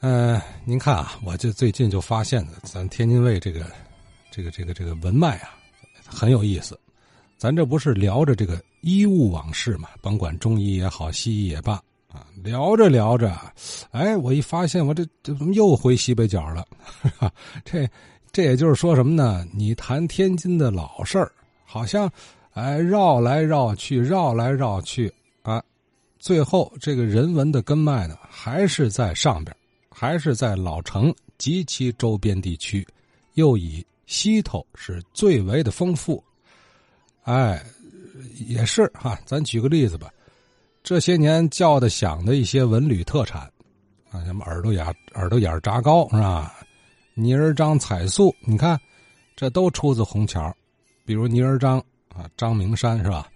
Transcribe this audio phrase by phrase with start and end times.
[0.00, 3.66] 呃，您看啊，我这最近就发现的，咱天津卫这个，
[4.30, 5.50] 这个这个这个文脉啊，
[6.06, 6.78] 很有意思。
[7.36, 11.74] 咱这不是聊着这个医务往事嘛，甭管中医也好，西医也罢
[12.08, 13.38] 啊，聊着聊着，
[13.90, 16.66] 哎，我一发现，我这这怎么又回西北角了？
[17.62, 17.86] 这
[18.32, 19.46] 这也就是说什么呢？
[19.52, 21.30] 你谈天津的老事儿，
[21.66, 22.10] 好像
[22.54, 25.12] 哎绕来绕去，绕来绕去
[25.42, 25.62] 啊，
[26.18, 29.54] 最后这个人文的根脉呢，还是在上边。
[30.00, 32.88] 还是在老城及其周边地区，
[33.34, 36.24] 又以西头是最为的丰富。
[37.24, 37.62] 哎，
[38.48, 40.10] 也是哈，咱举个例子吧，
[40.82, 43.42] 这些年叫的响的一些文旅特产
[44.10, 46.56] 啊，什么耳朵眼耳朵眼炸糕是吧？
[47.12, 48.80] 泥人张彩塑，你看，
[49.36, 50.50] 这都出自虹桥。
[51.04, 51.78] 比如泥人张
[52.08, 53.30] 啊，张明山是吧？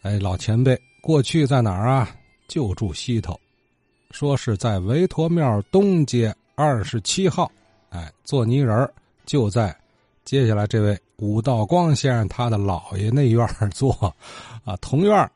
[0.00, 2.08] 哎，老前辈过去在哪儿啊？
[2.48, 3.38] 就住西头。
[4.10, 7.50] 说是在维陀庙东街二十七号，
[7.90, 8.88] 哎，做泥人
[9.24, 9.74] 就在
[10.24, 13.92] 接下来这位武道光先生他的姥爷那院做，
[14.64, 15.30] 啊， 同院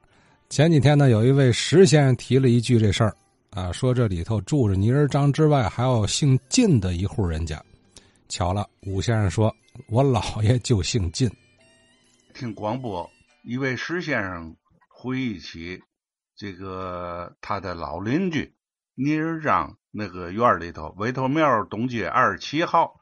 [0.50, 3.16] 前几天呢，有一位石先生提了一句这事儿，
[3.50, 7.62] 啊，说这里头住着泥人张之外，还有姓靳的一户人家。
[8.28, 9.54] 巧了，武先生说，
[9.88, 11.30] 我姥爷就姓靳。
[12.34, 13.08] 听广播，
[13.44, 14.54] 一位石先生
[14.88, 15.80] 回忆起
[16.36, 18.52] 这个他的老邻居。
[18.96, 23.00] 泥人张那个院里头，维陀庙东街二十七号。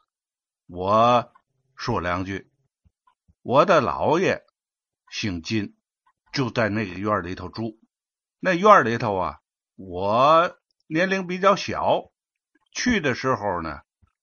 [0.66, 1.30] 我
[1.76, 2.50] 说两句，
[3.42, 4.42] 我的姥爷
[5.10, 5.76] 姓金，
[6.32, 7.78] 就在那个院里头住。
[8.40, 9.40] 那院里头啊，
[9.76, 12.10] 我年龄比较小，
[12.72, 13.80] 去的时候呢，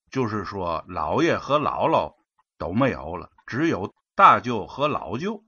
[0.09, 2.15] 就是说姥爷和姥姥
[2.57, 5.45] 都没有了，只有大舅和老舅。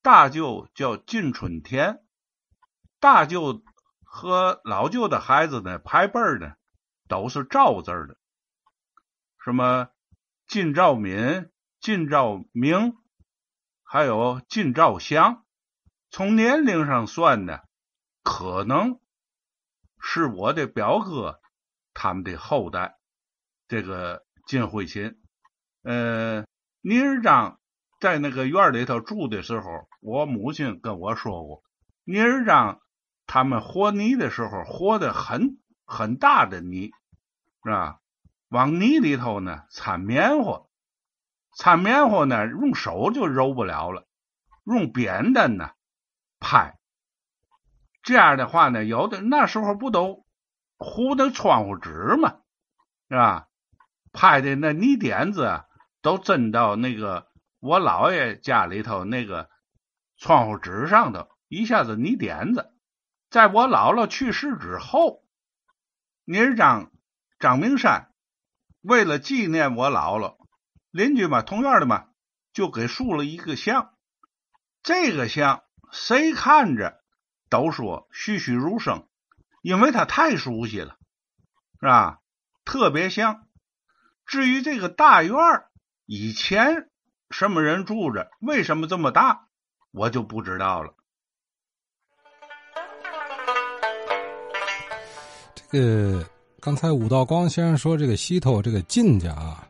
[0.00, 2.04] 大舅叫金春田，
[3.00, 3.64] 大舅。
[4.14, 6.54] 和老舅的孩子呢，排辈儿呢，
[7.08, 8.16] 都是赵字的，
[9.44, 9.88] 什么
[10.46, 12.96] 金兆敏、金兆明，
[13.82, 15.44] 还有金兆祥。
[16.10, 17.58] 从年龄上算呢，
[18.22, 19.00] 可能
[20.00, 21.40] 是我的表哥
[21.92, 22.96] 他们的后代。
[23.66, 25.20] 这个金惠琴，
[25.82, 26.46] 呃，
[26.82, 27.58] 倪二章
[27.98, 31.64] 在那个院里头住的时候，我母亲跟我说过，
[32.04, 32.80] 倪二章。
[33.34, 36.92] 他们和泥的时候，和的很很大的泥，
[37.64, 37.98] 是吧？
[38.48, 40.66] 往泥里头呢掺棉花，
[41.56, 44.06] 掺棉花呢用手就揉不了了，
[44.62, 45.72] 用扁担呢
[46.38, 46.78] 拍。
[48.04, 50.24] 这样的话呢，有的那时候不都
[50.76, 52.36] 糊的窗户纸吗？
[53.08, 53.48] 是吧？
[54.12, 55.64] 拍的那泥点子
[56.02, 57.26] 都震到那个
[57.58, 59.50] 我姥爷家里头那个
[60.18, 62.70] 窗户纸上头，一下子泥点子。
[63.34, 65.24] 在我姥姥去世之后，
[66.24, 66.92] 倪儿张
[67.40, 68.12] 张明山
[68.80, 70.36] 为了纪念我姥姥，
[70.92, 72.06] 邻居嘛，同院的嘛，
[72.52, 73.92] 就给塑了一个像。
[74.84, 77.02] 这个像谁看着
[77.50, 79.08] 都说栩栩如生，
[79.62, 80.96] 因为他太熟悉了，
[81.80, 82.20] 是吧？
[82.64, 83.48] 特别像。
[84.26, 85.34] 至于这个大院
[86.06, 86.88] 以前
[87.30, 89.48] 什么人住着，为什么这么大，
[89.90, 90.93] 我就不知道了。
[95.74, 96.24] 呃，
[96.60, 99.66] 刚才武道光先生说这个西头这个靳家啊，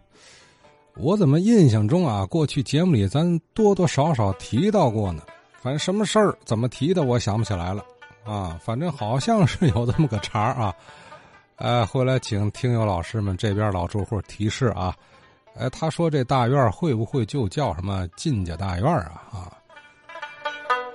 [0.96, 5.22] 我怎么印象中啊，过去节目里咱多多少少提到过呢？
[5.62, 7.82] 反正什么事儿怎么提的，我想不起来了
[8.22, 8.60] 啊。
[8.62, 10.74] 反正好像是有这么个茬啊。
[11.56, 14.94] 哎，回来请听友老师们这边老住户提示啊。
[15.56, 19.22] 哎，他说这大院会不会就叫什么靳家大院啊？
[19.32, 19.56] 啊，